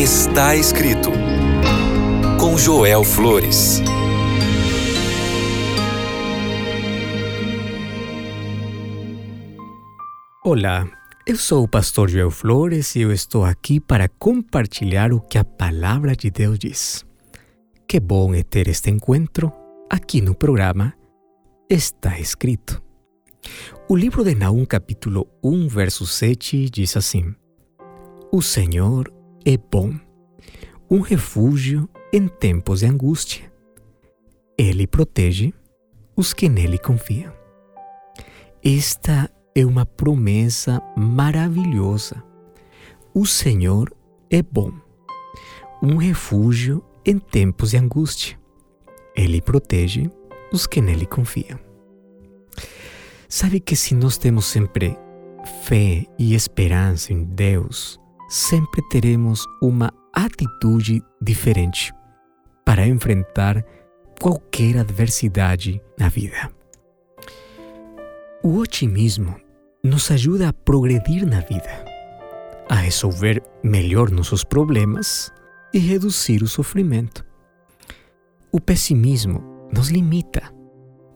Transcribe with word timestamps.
Está 0.00 0.56
escrito 0.56 1.10
com 2.40 2.56
Joel 2.56 3.04
Flores. 3.04 3.82
Olá, 10.42 10.90
eu 11.26 11.36
sou 11.36 11.64
o 11.64 11.68
pastor 11.68 12.08
Joel 12.08 12.30
Flores 12.30 12.96
e 12.96 13.02
eu 13.02 13.12
estou 13.12 13.44
aqui 13.44 13.78
para 13.78 14.08
compartilhar 14.08 15.12
o 15.12 15.20
que 15.20 15.36
a 15.36 15.44
palavra 15.44 16.16
de 16.16 16.30
Deus 16.30 16.58
diz. 16.58 17.04
Que 17.86 18.00
bom 18.00 18.34
é 18.34 18.42
ter 18.42 18.68
este 18.68 18.88
encontro 18.88 19.52
aqui 19.90 20.22
no 20.22 20.34
programa 20.34 20.94
Está 21.68 22.18
Escrito. 22.18 22.82
O 23.86 23.94
livro 23.94 24.24
de 24.24 24.34
Naum, 24.34 24.64
capítulo 24.64 25.28
1, 25.44 25.68
verso 25.68 26.06
7, 26.06 26.70
diz 26.70 26.96
assim: 26.96 27.34
O 28.32 28.40
Senhor 28.40 29.19
é 29.44 29.56
bom, 29.56 29.94
um 30.90 31.00
refúgio 31.00 31.88
em 32.12 32.28
tempos 32.28 32.80
de 32.80 32.86
angústia. 32.86 33.50
Ele 34.58 34.86
protege 34.86 35.54
os 36.16 36.34
que 36.34 36.48
nele 36.48 36.78
confiam. 36.78 37.32
Esta 38.62 39.30
é 39.54 39.64
uma 39.64 39.86
promessa 39.86 40.82
maravilhosa. 40.96 42.22
O 43.14 43.24
Senhor 43.24 43.94
é 44.30 44.42
bom, 44.42 44.72
um 45.82 45.96
refúgio 45.96 46.84
em 47.04 47.18
tempos 47.18 47.70
de 47.70 47.78
angústia. 47.78 48.38
Ele 49.16 49.40
protege 49.40 50.10
os 50.52 50.66
que 50.66 50.80
nele 50.80 51.06
confiam. 51.06 51.58
Sabe 53.28 53.60
que 53.60 53.74
se 53.76 53.94
nós 53.94 54.18
temos 54.18 54.46
sempre 54.46 54.96
fé 55.62 56.04
e 56.18 56.34
esperança 56.34 57.12
em 57.12 57.24
Deus, 57.24 58.00
sempre 58.30 58.80
teremos 58.88 59.44
uma 59.60 59.92
atitude 60.14 61.02
diferente 61.20 61.92
para 62.64 62.86
enfrentar 62.86 63.64
qualquer 64.22 64.78
adversidade 64.78 65.82
na 65.98 66.08
vida. 66.08 66.48
O 68.40 68.58
otimismo 68.58 69.34
nos 69.82 70.08
ajuda 70.12 70.48
a 70.48 70.52
progredir 70.52 71.26
na 71.26 71.40
vida, 71.40 71.84
a 72.68 72.76
resolver 72.76 73.42
melhor 73.64 74.12
nossos 74.12 74.44
problemas 74.44 75.32
e 75.74 75.78
reduzir 75.78 76.40
o 76.44 76.48
sofrimento. 76.48 77.26
O 78.52 78.60
pessimismo 78.60 79.42
nos 79.74 79.88
limita, 79.88 80.54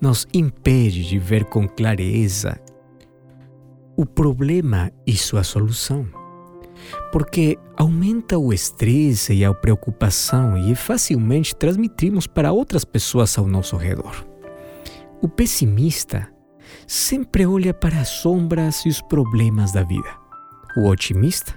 nos 0.00 0.26
impede 0.34 1.08
de 1.08 1.18
ver 1.20 1.44
com 1.44 1.68
clareza 1.68 2.60
o 3.96 4.04
problema 4.04 4.90
e 5.06 5.16
sua 5.16 5.44
solução 5.44 6.23
porque 7.12 7.58
aumenta 7.76 8.38
o 8.38 8.52
estresse 8.52 9.34
e 9.34 9.44
a 9.44 9.52
preocupação 9.52 10.56
e 10.56 10.74
facilmente 10.74 11.54
transmitimos 11.54 12.26
para 12.26 12.52
outras 12.52 12.84
pessoas 12.84 13.36
ao 13.38 13.46
nosso 13.46 13.76
redor. 13.76 14.24
O 15.20 15.28
pessimista 15.28 16.28
sempre 16.86 17.46
olha 17.46 17.72
para 17.72 18.00
as 18.00 18.08
sombras 18.08 18.84
e 18.84 18.88
os 18.88 19.00
problemas 19.00 19.72
da 19.72 19.82
vida. 19.82 20.08
O 20.76 20.88
otimista 20.88 21.54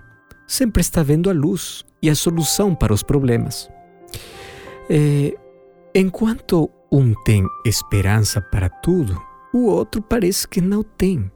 sempre 0.48 0.82
está 0.82 1.04
vendo 1.04 1.30
a 1.30 1.34
luz 1.34 1.84
e 2.02 2.10
a 2.10 2.16
solução 2.16 2.74
para 2.74 2.94
os 2.94 3.04
problemas. 3.04 3.70
É, 4.90 5.36
enquanto 5.94 6.70
um 6.92 7.14
tem 7.24 7.46
esperança 7.66 8.40
para 8.40 8.70
tudo, 8.70 9.22
o 9.54 9.66
outro 9.66 10.02
parece 10.02 10.48
que 10.48 10.62
não 10.62 10.84
tem. 10.84 11.30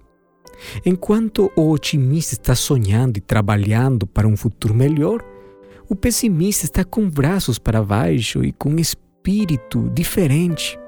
Enquanto 0.85 1.51
o 1.55 1.69
otimista 1.69 2.35
está 2.35 2.55
sonhando 2.55 3.17
e 3.17 3.21
trabalhando 3.21 4.05
para 4.05 4.27
um 4.27 4.37
futuro 4.37 4.73
melhor, 4.73 5.23
o 5.89 5.95
pessimista 5.95 6.65
está 6.65 6.83
com 6.83 7.09
braços 7.09 7.59
para 7.59 7.83
baixo 7.83 8.43
e 8.43 8.51
com 8.51 8.77
espírito 8.77 9.89
diferente. 9.93 10.79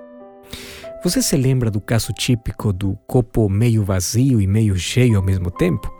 Você 1.03 1.21
se 1.21 1.35
lembra 1.35 1.69
do 1.69 1.81
caso 1.81 2.13
típico 2.13 2.71
do 2.71 2.97
copo 3.05 3.49
meio 3.49 3.83
vazio 3.83 4.39
e 4.39 4.47
meio 4.47 4.77
cheio 4.77 5.17
ao 5.17 5.23
mesmo 5.23 5.51
tempo? 5.51 5.91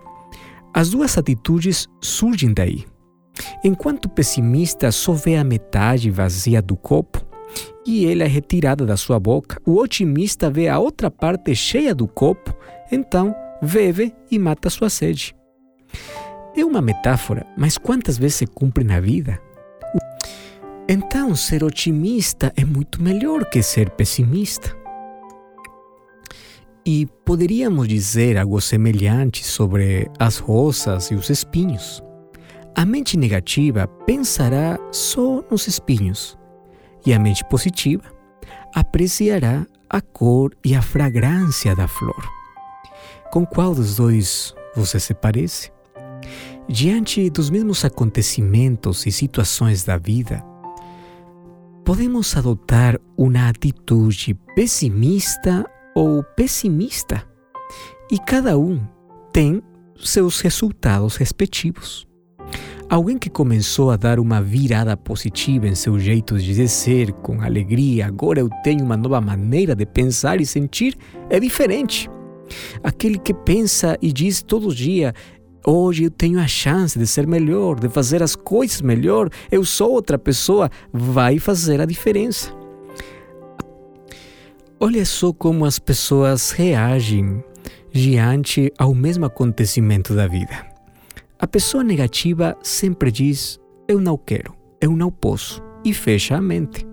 As 0.74 0.90
duas 0.90 1.18
atitudes 1.18 1.88
surgem 2.02 2.54
daí. 2.54 2.86
Enquanto 3.64 4.06
o 4.06 4.10
pessimista 4.10 4.92
só 4.92 5.12
vê 5.12 5.36
a 5.36 5.44
metade 5.44 6.10
vazia 6.10 6.62
do 6.62 6.78
copo 6.78 7.22
e 7.86 8.06
ele 8.06 8.24
é 8.24 8.28
retirada 8.28 8.86
da 8.86 8.96
sua 8.96 9.20
boca, 9.20 9.62
o 9.66 9.76
otimista 9.76 10.50
vê 10.50 10.70
a 10.70 10.80
outra 10.80 11.12
parte 11.12 11.54
cheia 11.54 11.94
do 11.94 12.08
copo, 12.08 12.56
então 12.92 13.36
bebe 13.64 14.14
e 14.30 14.38
mata 14.38 14.70
sua 14.70 14.90
sede. 14.90 15.36
É 16.56 16.64
uma 16.64 16.82
metáfora, 16.82 17.46
mas 17.58 17.78
quantas 17.78 18.18
vezes 18.18 18.36
se 18.36 18.48
cumpre 18.48 18.84
na 18.84 19.00
vida? 19.00 19.40
Então, 20.88 21.36
ser 21.36 21.64
otimista 21.64 22.52
é 22.56 22.66
muito 22.66 23.02
melhor 23.02 23.46
que 23.46 23.64
ser 23.64 23.90
pessimista. 23.92 24.76
E 26.86 27.08
poderíamos 27.26 27.88
dizer 27.88 28.38
algo 28.38 28.60
semelhante 28.60 29.46
sobre 29.46 30.12
as 30.20 30.38
rosas 30.38 31.10
e 31.10 31.16
os 31.16 31.30
espinhos. 31.30 32.04
A 32.76 32.86
mente 32.86 33.18
negativa 33.18 33.88
pensará 34.06 34.78
só 34.92 35.42
nos 35.50 35.68
espinhos, 35.68 36.38
e 37.06 37.14
a 37.14 37.20
mente 37.20 37.46
positiva 37.46 38.04
apreciará 38.76 39.66
a 39.90 40.02
cor 40.02 40.52
e 40.66 40.76
a 40.76 40.82
fragrância 40.82 41.76
da 41.76 41.88
flor. 41.88 42.43
Com 43.34 43.48
qual 43.48 43.74
dos 43.74 43.96
dois 43.96 44.54
você 44.76 45.00
se 45.00 45.12
parece? 45.12 45.72
Diante 46.70 47.32
dos 47.32 47.50
mesmos 47.50 47.84
acontecimentos 47.84 49.08
e 49.08 49.12
situações 49.12 49.84
da 49.84 49.98
vida, 49.98 50.46
podemos 51.84 52.38
adotar 52.38 52.96
uma 53.18 53.50
atitude 53.50 54.36
pessimista 54.56 55.66
ou 55.96 56.22
pessimista, 56.22 57.28
e 58.12 58.20
cada 58.20 58.56
um 58.56 58.80
tem 59.32 59.64
seus 59.98 60.40
resultados 60.40 61.16
respectivos. 61.16 62.08
Alguém 62.88 63.18
que 63.18 63.32
começou 63.32 63.90
a 63.90 63.98
dar 63.98 64.20
uma 64.20 64.44
virada 64.44 64.96
positiva 64.96 65.68
em 65.68 65.74
seu 65.74 65.98
jeito 65.98 66.38
de 66.38 66.68
ser, 66.68 67.12
com 67.12 67.42
alegria, 67.42 68.06
agora 68.06 68.40
eu 68.40 68.50
tenho 68.64 68.86
uma 68.86 68.96
nova 68.96 69.20
maneira 69.20 69.76
de 69.76 69.88
pensar 69.88 70.40
e 70.40 70.46
sentir, 70.46 70.96
é 71.32 71.40
diferente. 71.40 72.08
Aquele 72.84 73.18
que 73.18 73.34
pensa 73.34 73.98
e 74.02 74.12
diz 74.12 74.42
todo 74.42 74.74
dia: 74.74 75.14
Hoje 75.66 76.04
eu 76.04 76.12
tenho 76.12 76.40
a 76.40 76.48
chance 76.48 77.00
de 77.00 77.08
ser 77.08 77.26
melhor, 77.26 77.80
de 77.80 77.88
fazer 77.88 78.22
as 78.22 78.36
coisas 78.36 78.82
melhor, 78.82 79.30
eu 79.50 79.64
sou 79.64 79.92
outra 79.92 80.18
pessoa, 80.18 80.70
vai 80.92 81.40
fazer 81.40 81.80
a 81.80 81.86
diferença. 81.86 82.54
Olha 84.78 85.06
só 85.06 85.32
como 85.32 85.64
as 85.64 85.80
pessoas 85.80 86.52
reagem 86.52 87.42
diante 87.94 88.74
ao 88.78 88.94
mesmo 88.94 89.26
acontecimento 89.26 90.14
da 90.14 90.28
vida. 90.28 90.66
A 91.40 91.48
pessoa 91.48 91.84
negativa 91.84 92.58
sempre 92.62 93.10
diz: 93.10 93.58
Eu 93.88 94.02
não 94.02 94.18
quero, 94.18 94.54
eu 94.82 94.96
não 94.96 95.10
posso, 95.10 95.64
e 95.86 95.94
fecha 95.94 96.36
a 96.36 96.42
mente. 96.42 96.86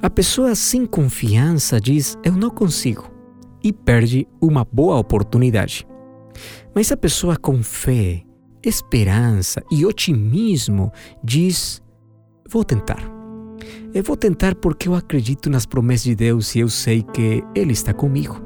A 0.00 0.08
pessoa 0.08 0.54
sem 0.54 0.86
confiança 0.86 1.80
diz: 1.80 2.16
Eu 2.22 2.32
não 2.32 2.50
consigo, 2.50 3.11
e 3.62 3.72
perde 3.72 4.26
uma 4.40 4.64
boa 4.64 4.96
oportunidade. 4.96 5.86
Mas 6.74 6.90
a 6.90 6.96
pessoa 6.96 7.36
com 7.36 7.62
fé, 7.62 8.22
esperança 8.64 9.62
e 9.70 9.84
otimismo 9.84 10.90
diz: 11.22 11.82
Vou 12.48 12.64
tentar. 12.64 13.10
Eu 13.94 14.02
vou 14.02 14.16
tentar 14.16 14.54
porque 14.54 14.88
eu 14.88 14.94
acredito 14.94 15.50
nas 15.50 15.66
promessas 15.66 16.04
de 16.04 16.14
Deus 16.14 16.54
e 16.54 16.60
eu 16.60 16.68
sei 16.68 17.02
que 17.02 17.44
Ele 17.54 17.72
está 17.72 17.92
comigo. 17.92 18.40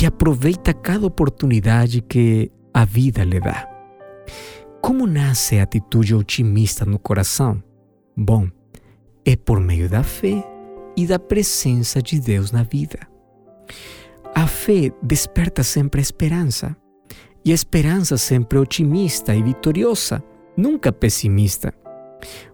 E 0.00 0.06
aproveita 0.06 0.74
cada 0.74 1.06
oportunidade 1.06 2.00
que 2.00 2.50
a 2.74 2.84
vida 2.84 3.22
lhe 3.24 3.40
dá. 3.40 3.68
Como 4.80 5.06
nasce 5.06 5.58
a 5.58 5.62
atitude 5.62 6.14
otimista 6.14 6.84
no 6.84 6.98
coração? 6.98 7.62
Bom, 8.16 8.48
é 9.24 9.36
por 9.36 9.60
meio 9.60 9.88
da 9.88 10.02
fé 10.02 10.42
e 10.96 11.06
da 11.06 11.18
presença 11.18 12.02
de 12.02 12.20
Deus 12.20 12.50
na 12.50 12.62
vida. 12.62 12.98
A 14.34 14.46
fé 14.46 14.92
desperta 15.02 15.62
sempre 15.62 16.00
esperança. 16.00 16.76
E 17.44 17.52
a 17.52 17.54
esperança 17.54 18.16
sempre 18.16 18.58
otimista 18.58 19.34
e 19.34 19.42
vitoriosa, 19.42 20.22
nunca 20.56 20.92
pessimista. 20.92 21.74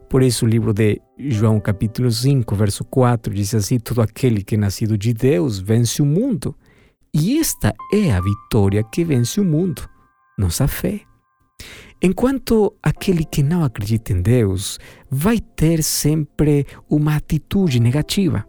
Por 0.09 0.23
isso 0.23 0.47
o 0.47 0.49
livro 0.49 0.73
de 0.73 1.01
João 1.19 1.61
capítulo 1.61 2.11
5, 2.11 2.55
verso 2.55 2.85
4 2.85 3.35
diz 3.35 3.55
assim: 3.55 3.79
todo 3.79 4.01
aquele 4.01 4.43
que 4.43 4.55
é 4.55 4.59
nascido 4.59 4.97
de 4.97 5.13
Deus 5.13 5.59
vence 5.59 6.01
o 6.01 6.07
mundo. 6.07 6.55
E 7.13 7.39
esta 7.39 7.75
é 7.93 8.13
a 8.13 8.21
vitória 8.21 8.83
que 8.85 9.05
vence 9.05 9.41
o 9.41 9.45
mundo, 9.45 9.89
nossa 10.39 10.69
fé. 10.69 11.01
Enquanto 12.03 12.75
aquele 12.83 13.25
que 13.25 13.43
não 13.43 13.65
acredita 13.65 14.13
em 14.13 14.21
Deus 14.23 14.79
vai 15.11 15.41
ter 15.41 15.83
sempre 15.83 16.67
uma 16.89 17.17
atitude 17.17 17.81
negativa 17.81 18.47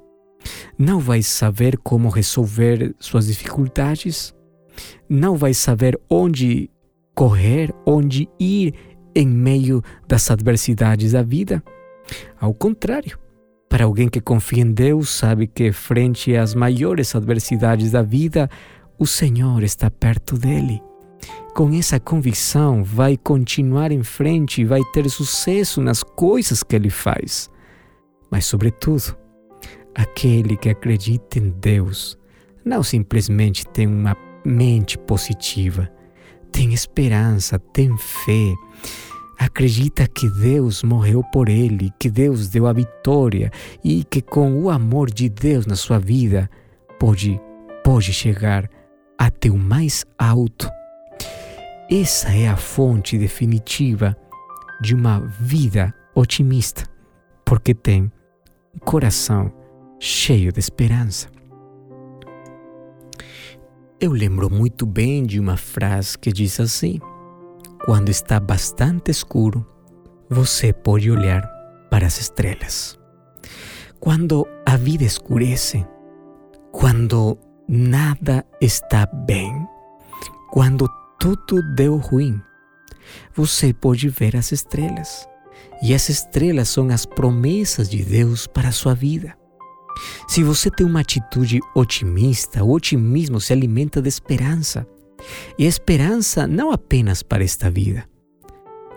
não 0.77 0.99
vai 0.99 1.23
saber 1.23 1.77
como 1.77 2.09
resolver 2.09 2.95
suas 2.99 3.27
dificuldades, 3.27 4.33
não 5.09 5.35
vai 5.35 5.53
saber 5.53 5.99
onde 6.09 6.69
correr, 7.15 7.73
onde 7.85 8.29
ir 8.39 8.73
em 9.15 9.27
meio 9.27 9.81
das 10.07 10.29
adversidades 10.29 11.13
da 11.13 11.23
vida. 11.23 11.63
Ao 12.39 12.53
contrário, 12.53 13.17
para 13.67 13.85
alguém 13.85 14.07
que 14.07 14.21
confia 14.21 14.61
em 14.61 14.71
Deus, 14.71 15.09
sabe 15.09 15.47
que 15.47 15.71
frente 15.71 16.35
às 16.35 16.53
maiores 16.53 17.15
adversidades 17.15 17.91
da 17.91 18.03
vida, 18.03 18.49
o 18.99 19.07
Senhor 19.07 19.63
está 19.63 19.89
perto 19.89 20.37
dele. 20.37 20.81
Com 21.55 21.73
essa 21.73 21.99
convicção, 21.99 22.83
vai 22.83 23.17
continuar 23.17 23.91
em 23.91 24.03
frente 24.03 24.61
e 24.61 24.65
vai 24.65 24.81
ter 24.93 25.09
sucesso 25.09 25.81
nas 25.81 26.03
coisas 26.03 26.61
que 26.61 26.75
ele 26.75 26.91
faz. 26.91 27.49
Mas, 28.29 28.45
sobretudo, 28.45 29.17
aquele 29.97 30.55
que 30.55 30.69
acredita 30.69 31.39
em 31.39 31.49
Deus 31.49 32.17
não 32.63 32.83
simplesmente 32.83 33.65
tem 33.65 33.87
uma 33.87 34.15
mente 34.45 34.97
positiva, 34.97 35.89
tem 36.51 36.73
esperança, 36.73 37.57
tem 37.57 37.97
fé, 37.97 38.53
acredita 39.39 40.07
que 40.07 40.29
Deus 40.29 40.83
morreu 40.83 41.23
por 41.31 41.49
ele, 41.49 41.91
que 41.97 42.09
Deus 42.09 42.47
deu 42.49 42.67
a 42.67 42.73
vitória 42.73 43.51
e 43.83 44.03
que 44.03 44.21
com 44.21 44.61
o 44.61 44.69
amor 44.69 45.09
de 45.09 45.29
Deus 45.29 45.65
na 45.65 45.75
sua 45.75 45.97
vida 45.97 46.49
pode, 46.99 47.41
pode 47.83 48.13
chegar 48.13 48.69
até 49.17 49.49
o 49.49 49.57
mais 49.57 50.05
alto. 50.17 50.69
Essa 51.89 52.35
é 52.35 52.47
a 52.47 52.57
fonte 52.57 53.17
definitiva 53.17 54.15
de 54.81 54.93
uma 54.93 55.19
vida 55.39 55.93
otimista, 56.13 56.83
porque 57.45 57.73
tem 57.73 58.11
coração 58.81 59.56
cheio 59.99 60.51
de 60.51 60.59
esperança. 60.59 61.27
Eu 63.99 64.11
lembro 64.11 64.49
muito 64.49 64.85
bem 64.85 65.25
de 65.25 65.39
uma 65.39 65.57
frase 65.57 66.17
que 66.17 66.31
diz 66.31 66.59
assim: 66.59 66.99
Quando 67.85 68.09
está 68.09 68.39
bastante 68.39 69.09
escuro, 69.09 69.65
você 70.29 70.71
pode 70.71 71.09
olhar 71.09 71.41
para 71.89 72.05
as 72.05 72.19
estrelas. 72.19 72.99
Quando 73.99 74.45
a 74.65 74.77
vida 74.77 75.03
escurece, 75.03 75.85
quando 76.71 77.37
nada 77.67 78.45
está 78.61 79.07
bem, 79.07 79.51
quando 80.51 80.87
tudo 81.19 81.63
deu 81.73 81.97
ruim, 81.97 82.39
você 83.33 83.73
pode 83.73 84.09
ver 84.09 84.35
as 84.35 84.51
estrelas. 84.51 85.27
E 85.81 85.93
as 85.93 86.09
estrelas 86.09 86.69
são 86.69 86.89
as 86.89 87.05
promessas 87.05 87.89
de 87.89 88.03
Deus 88.03 88.45
para 88.45 88.69
a 88.69 88.71
sua 88.71 88.93
vida. 88.93 89.35
Se 90.27 90.43
você 90.43 90.69
tem 90.69 90.85
uma 90.85 91.01
atitude 91.01 91.59
otimista, 91.75 92.63
o 92.63 92.71
otimismo 92.71 93.39
se 93.39 93.53
alimenta 93.53 94.01
de 94.01 94.09
esperança. 94.09 94.87
E 95.57 95.65
esperança 95.65 96.47
não 96.47 96.71
apenas 96.71 97.23
para 97.23 97.43
esta 97.43 97.69
vida, 97.69 98.07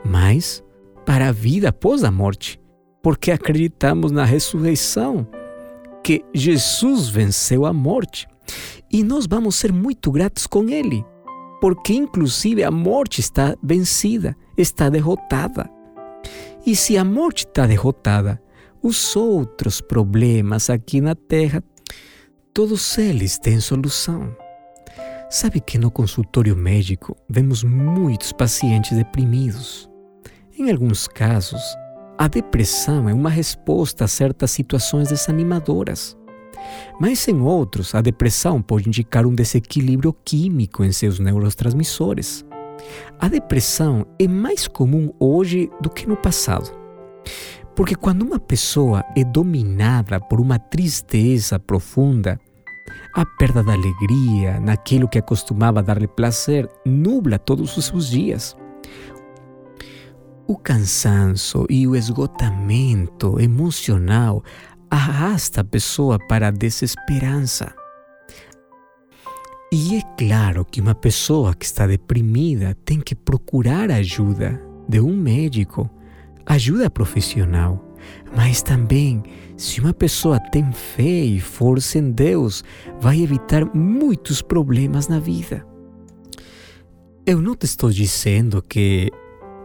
mas 0.04 0.62
para 1.06 1.28
a 1.28 1.32
vida 1.32 1.70
após 1.70 2.04
a 2.04 2.10
morte, 2.10 2.60
porque 3.02 3.30
acreditamos 3.30 4.12
na 4.12 4.24
ressurreição, 4.24 5.26
que 6.02 6.24
Jesus 6.34 7.08
venceu 7.08 7.64
a 7.64 7.72
morte. 7.72 8.26
E 8.92 9.02
nós 9.02 9.26
vamos 9.26 9.56
ser 9.56 9.72
muito 9.72 10.10
gratos 10.10 10.46
com 10.46 10.68
Ele, 10.68 11.04
porque 11.60 11.94
inclusive 11.94 12.62
a 12.64 12.70
morte 12.70 13.20
está 13.20 13.56
vencida, 13.62 14.36
está 14.56 14.88
derrotada. 14.88 15.68
E 16.66 16.76
se 16.76 16.98
a 16.98 17.04
morte 17.04 17.46
está 17.46 17.66
derrotada, 17.66 18.40
os 18.82 19.14
outros 19.14 19.80
problemas 19.80 20.70
aqui 20.70 21.00
na 21.00 21.14
Terra, 21.14 21.62
todos 22.54 22.96
eles 22.96 23.38
têm 23.38 23.60
solução. 23.60 24.34
Sabe 25.28 25.60
que 25.60 25.78
no 25.78 25.90
consultório 25.90 26.56
médico 26.56 27.16
vemos 27.28 27.62
muitos 27.62 28.32
pacientes 28.32 28.96
deprimidos. 28.96 29.88
Em 30.58 30.70
alguns 30.70 31.06
casos, 31.06 31.62
a 32.18 32.26
depressão 32.26 33.08
é 33.08 33.14
uma 33.14 33.30
resposta 33.30 34.04
a 34.04 34.08
certas 34.08 34.50
situações 34.50 35.08
desanimadoras. 35.08 36.16
Mas 37.00 37.26
em 37.28 37.40
outros, 37.40 37.94
a 37.94 38.00
depressão 38.00 38.60
pode 38.60 38.88
indicar 38.88 39.26
um 39.26 39.34
desequilíbrio 39.34 40.12
químico 40.12 40.84
em 40.84 40.92
seus 40.92 41.18
neurotransmissores. 41.18 42.44
A 43.18 43.28
depressão 43.28 44.06
é 44.18 44.26
mais 44.26 44.66
comum 44.66 45.12
hoje 45.18 45.70
do 45.80 45.88
que 45.88 46.06
no 46.06 46.16
passado. 46.16 46.80
Porque 47.80 47.94
quando 47.94 48.20
uma 48.20 48.38
pessoa 48.38 49.02
é 49.16 49.24
dominada 49.24 50.20
por 50.20 50.38
uma 50.38 50.58
tristeza 50.58 51.58
profunda, 51.58 52.38
a 53.14 53.24
perda 53.24 53.62
da 53.62 53.72
alegria 53.72 54.60
naquilo 54.60 55.08
que 55.08 55.18
acostumava 55.18 55.82
dar-lhe 55.82 56.06
prazer 56.06 56.68
nubla 56.84 57.38
todos 57.38 57.74
os 57.78 57.86
seus 57.86 58.10
dias. 58.10 58.54
O 60.46 60.58
cansaço 60.58 61.64
e 61.70 61.88
o 61.88 61.96
esgotamento 61.96 63.40
emocional 63.40 64.44
arrasta 64.90 65.62
a 65.62 65.64
pessoa 65.64 66.18
para 66.18 66.48
a 66.48 66.50
desesperança. 66.50 67.74
E 69.72 69.96
é 69.96 70.02
claro 70.18 70.66
que 70.66 70.82
uma 70.82 70.94
pessoa 70.94 71.54
que 71.54 71.64
está 71.64 71.86
deprimida 71.86 72.76
tem 72.84 73.00
que 73.00 73.14
procurar 73.14 73.90
ajuda 73.90 74.60
de 74.86 75.00
um 75.00 75.16
médico 75.16 75.88
ajuda 76.50 76.90
profissional, 76.90 77.80
mas 78.36 78.60
também, 78.60 79.22
se 79.56 79.80
uma 79.80 79.94
pessoa 79.94 80.40
tem 80.40 80.72
fé 80.72 81.02
e 81.02 81.38
força 81.38 81.98
em 81.98 82.10
Deus, 82.10 82.64
vai 83.00 83.22
evitar 83.22 83.64
muitos 83.72 84.42
problemas 84.42 85.06
na 85.06 85.20
vida. 85.20 85.64
Eu 87.24 87.40
não 87.40 87.54
te 87.54 87.66
estou 87.66 87.90
dizendo 87.90 88.60
que 88.60 89.10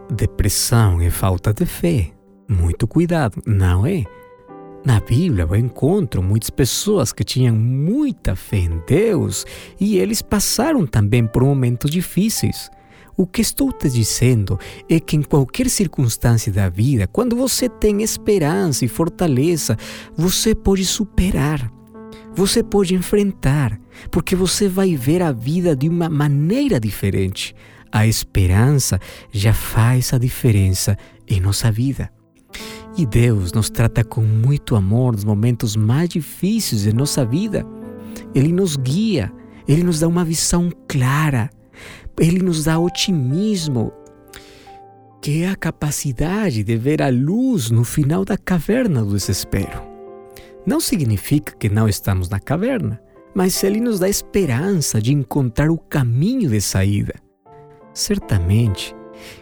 depressão 0.08 1.00
é 1.00 1.10
falta 1.10 1.52
de 1.52 1.66
fé. 1.66 2.12
Muito 2.48 2.86
cuidado, 2.86 3.42
não 3.44 3.84
é? 3.84 4.04
Na 4.84 5.00
Bíblia 5.00 5.44
eu 5.50 5.56
encontro 5.56 6.22
muitas 6.22 6.50
pessoas 6.50 7.12
que 7.12 7.24
tinham 7.24 7.56
muita 7.56 8.36
fé 8.36 8.58
em 8.58 8.80
Deus 8.86 9.44
e 9.80 9.98
eles 9.98 10.22
passaram 10.22 10.86
também 10.86 11.26
por 11.26 11.42
momentos 11.42 11.90
difíceis. 11.90 12.70
O 13.16 13.26
que 13.26 13.40
estou 13.40 13.72
te 13.72 13.88
dizendo 13.88 14.58
é 14.90 15.00
que 15.00 15.16
em 15.16 15.22
qualquer 15.22 15.70
circunstância 15.70 16.52
da 16.52 16.68
vida, 16.68 17.06
quando 17.06 17.34
você 17.34 17.66
tem 17.66 18.02
esperança 18.02 18.84
e 18.84 18.88
fortaleza, 18.88 19.74
você 20.14 20.54
pode 20.54 20.84
superar. 20.84 21.72
Você 22.34 22.62
pode 22.62 22.94
enfrentar, 22.94 23.80
porque 24.10 24.36
você 24.36 24.68
vai 24.68 24.94
ver 24.94 25.22
a 25.22 25.32
vida 25.32 25.74
de 25.74 25.88
uma 25.88 26.10
maneira 26.10 26.78
diferente. 26.78 27.54
A 27.90 28.06
esperança 28.06 29.00
já 29.32 29.54
faz 29.54 30.12
a 30.12 30.18
diferença 30.18 30.98
em 31.26 31.40
nossa 31.40 31.72
vida. 31.72 32.10
E 32.98 33.06
Deus 33.06 33.50
nos 33.50 33.70
trata 33.70 34.04
com 34.04 34.20
muito 34.20 34.76
amor 34.76 35.14
nos 35.14 35.24
momentos 35.24 35.74
mais 35.74 36.10
difíceis 36.10 36.82
de 36.82 36.92
nossa 36.92 37.24
vida. 37.24 37.66
Ele 38.34 38.52
nos 38.52 38.76
guia, 38.76 39.32
ele 39.66 39.82
nos 39.82 40.00
dá 40.00 40.08
uma 40.08 40.24
visão 40.24 40.70
clara 40.86 41.48
ele 42.18 42.42
nos 42.42 42.64
dá 42.64 42.78
otimismo, 42.78 43.92
que 45.20 45.42
é 45.42 45.48
a 45.48 45.56
capacidade 45.56 46.62
de 46.62 46.76
ver 46.76 47.02
a 47.02 47.08
luz 47.08 47.70
no 47.70 47.84
final 47.84 48.24
da 48.24 48.36
caverna 48.36 49.04
do 49.04 49.12
desespero. 49.12 49.82
Não 50.64 50.80
significa 50.80 51.54
que 51.56 51.68
não 51.68 51.88
estamos 51.88 52.28
na 52.28 52.40
caverna, 52.40 53.00
mas 53.34 53.62
ele 53.62 53.80
nos 53.80 53.98
dá 53.98 54.08
esperança 54.08 55.00
de 55.00 55.12
encontrar 55.12 55.70
o 55.70 55.78
caminho 55.78 56.48
de 56.48 56.60
saída. 56.60 57.14
Certamente, 57.92 58.94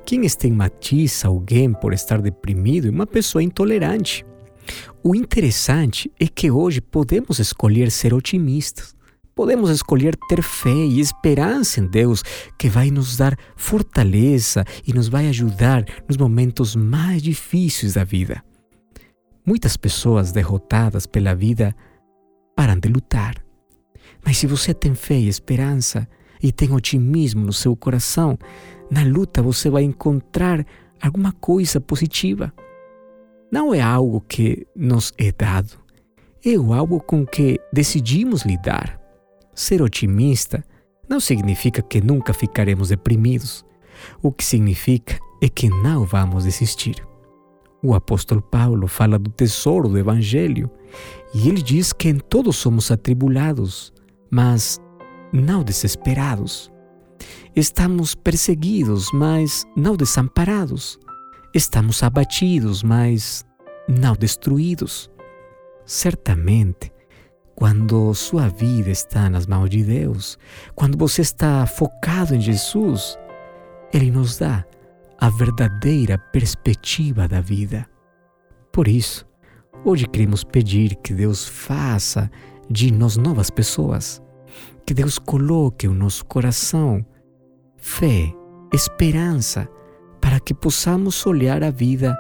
quem 0.05 0.25
estigmatiza 0.25 1.29
alguém 1.29 1.73
por 1.73 1.93
estar 1.93 2.21
deprimido 2.21 2.89
é 2.89 2.91
uma 2.91 3.07
pessoa 3.07 3.43
intolerante. 3.43 4.25
O 5.03 5.15
interessante 5.15 6.11
é 6.19 6.27
que 6.27 6.51
hoje 6.51 6.81
podemos 6.81 7.39
escolher 7.39 7.91
ser 7.91 8.15
otimistas 8.15 8.94
podemos 9.35 9.71
escolher 9.71 10.17
ter 10.29 10.43
fé 10.43 10.71
e 10.71 11.01
esperança 11.01 11.81
em 11.81 11.87
Deus, 11.87 12.23
que 12.59 12.69
vai 12.69 12.91
nos 12.91 13.17
dar 13.17 13.37
fortaleza 13.57 14.65
e 14.87 14.93
nos 14.93 15.09
vai 15.09 15.29
ajudar 15.29 15.85
nos 16.09 16.17
momentos 16.17 16.77
mais 16.77 17.23
difíceis 17.23 17.95
da 17.95 18.05
vida. 18.05 18.43
Muitas 19.47 19.77
pessoas 19.77 20.33
derrotadas 20.33 21.07
pela 21.07 21.35
vida 21.35 21.75
param 22.57 22.79
de 22.79 22.89
lutar. 22.89 23.35
Mas 24.25 24.39
se 24.39 24.47
você 24.47 24.73
tem 24.73 24.95
fé 24.95 25.19
e 25.19 25.29
esperança 25.29 26.09
e 26.43 26.51
tem 26.51 26.73
otimismo 26.73 27.45
no 27.45 27.53
seu 27.53 27.77
coração, 27.77 28.39
na 28.91 29.03
luta 29.03 29.43
você 29.43 29.69
vai 29.69 29.83
encontrar 29.83 30.65
alguma 31.01 31.33
coisa 31.33 31.81
positiva. 31.81 32.53
Não 33.53 33.75
é 33.75 33.81
algo 33.81 34.21
que 34.23 34.67
nos 34.75 35.13
é 35.19 35.31
dado, 35.31 35.79
é 36.45 36.55
algo 36.55 37.01
com 37.01 37.27
que 37.27 37.61
decidimos 37.73 38.43
lidar. 38.43 39.04
Ser 39.55 39.83
otimista 39.83 40.65
não 41.09 41.21
significa 41.21 41.83
que 41.83 42.01
nunca 42.01 42.33
ficaremos 42.33 42.89
deprimidos. 42.89 43.65
O 44.23 44.33
que 44.33 44.45
significa 44.45 45.19
é 45.41 45.49
que 45.49 45.69
não 45.69 46.05
vamos 46.05 46.45
desistir. 46.45 46.97
O 47.83 47.95
apóstolo 47.95 48.41
Paulo 48.41 48.89
fala 48.89 49.19
do 49.19 49.31
tesouro 49.31 49.89
do 49.89 49.99
Evangelho 49.99 50.71
e 51.35 51.49
ele 51.49 51.61
diz 51.61 51.93
que 51.93 52.09
em 52.09 52.19
todos 52.19 52.57
somos 52.57 52.91
atribulados, 52.91 53.93
mas 54.31 54.81
não 55.33 55.63
desesperados. 55.63 56.73
Estamos 57.55 58.15
perseguidos, 58.15 59.11
mas 59.13 59.65
não 59.77 59.97
desamparados. 59.97 60.99
Estamos 61.55 62.03
abatidos, 62.03 62.83
mas 62.83 63.45
não 63.89 64.15
destruídos. 64.15 65.11
Certamente, 65.85 66.91
quando 67.55 68.13
sua 68.15 68.49
vida 68.49 68.91
está 68.91 69.31
nas 69.31 69.47
mãos 69.47 69.71
de 69.71 69.83
Deus, 69.83 70.39
quando 70.75 70.99
você 70.99 71.23
está 71.23 71.67
focado 71.67 72.35
em 72.35 72.41
Jesus, 72.41 73.19
Ele 73.93 74.11
nos 74.11 74.39
dá 74.39 74.65
a 75.19 75.31
verdadeira 75.31 76.19
perspectiva 76.19 77.29
da 77.29 77.41
vida. 77.41 77.87
Por 78.73 78.89
isso, 78.89 79.25
hoje 79.85 80.07
queremos 80.07 80.43
pedir 80.43 80.97
que 80.97 81.15
Deus 81.15 81.47
faça 81.47 82.31
de 82.69 82.93
nós 82.93 83.17
novas 83.17 83.51
pessoas, 83.51 84.21
que 84.85 84.93
Deus 84.93 85.19
coloque 85.19 85.87
no 85.87 85.95
nosso 85.95 86.25
coração 86.25 87.05
fé, 87.77 88.35
esperança, 88.73 89.69
para 90.21 90.41
que 90.41 90.55
possamos 90.55 91.25
olhar 91.27 91.63
a 91.63 91.71
vida 91.71 92.17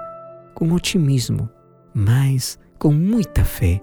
com 0.54 0.72
otimismo, 0.72 1.48
mas 1.94 2.58
com 2.78 2.92
muita 2.92 3.44
fé, 3.44 3.82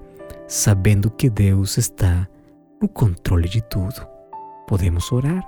sabendo 0.52 1.10
que 1.10 1.30
Deus 1.30 1.78
está 1.78 2.28
no 2.82 2.90
controle 2.90 3.48
de 3.48 3.62
tudo. 3.62 4.06
Podemos 4.68 5.10
orar? 5.10 5.42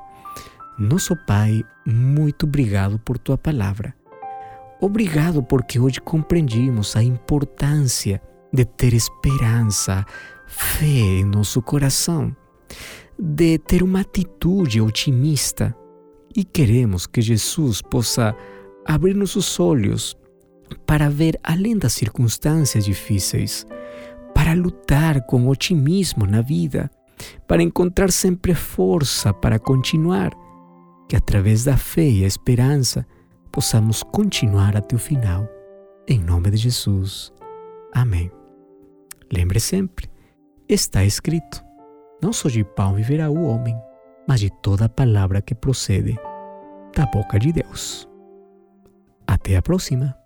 Nosso 0.79 1.13
Pai, 1.27 1.61
muito 1.85 2.45
obrigado 2.45 2.97
por 2.97 3.17
tua 3.17 3.37
palavra. 3.37 3.93
Obrigado 4.79 5.43
porque 5.43 5.77
hoje 5.77 5.99
compreendimos 5.99 6.95
a 6.95 7.03
importância 7.03 8.21
de 8.53 8.63
ter 8.63 8.93
esperança, 8.93 10.05
fé 10.47 10.85
em 10.85 11.25
nosso 11.25 11.61
coração, 11.61 12.33
de 13.19 13.57
ter 13.57 13.83
uma 13.83 13.99
atitude 13.99 14.79
otimista 14.79 15.75
e 16.33 16.45
queremos 16.45 17.05
que 17.05 17.21
Jesus 17.21 17.81
possa 17.81 18.33
abrir 18.85 19.15
nossos 19.15 19.59
olhos 19.59 20.15
para 20.85 21.09
ver 21.09 21.37
além 21.43 21.77
das 21.77 21.91
circunstâncias 21.91 22.85
difíceis, 22.85 23.67
para 24.33 24.53
lutar 24.53 25.25
com 25.25 25.47
otimismo 25.47 26.25
na 26.25 26.41
vida, 26.41 26.89
para 27.47 27.63
encontrar 27.63 28.11
sempre 28.11 28.53
força 28.53 29.33
para 29.33 29.59
continuar, 29.59 30.31
que 31.07 31.15
através 31.15 31.63
da 31.63 31.77
fé 31.77 32.07
e 32.07 32.23
a 32.23 32.27
esperança 32.27 33.05
possamos 33.51 34.03
continuar 34.03 34.75
até 34.75 34.95
o 34.95 34.99
final. 34.99 35.47
Em 36.07 36.19
nome 36.19 36.51
de 36.51 36.57
Jesus. 36.57 37.31
Amém. 37.93 38.31
Lembre 39.31 39.59
sempre, 39.59 40.09
está 40.67 41.03
escrito: 41.03 41.63
não 42.21 42.33
só 42.33 42.49
de 42.49 42.63
pão 42.63 42.95
viverá 42.95 43.29
o 43.29 43.43
homem, 43.43 43.75
mas 44.27 44.39
de 44.39 44.49
toda 44.61 44.89
palavra 44.89 45.41
que 45.41 45.55
procede 45.55 46.15
da 46.95 47.05
boca 47.05 47.39
de 47.39 47.51
Deus. 47.51 48.07
Até 49.27 49.55
a 49.55 49.61
próxima! 49.61 50.22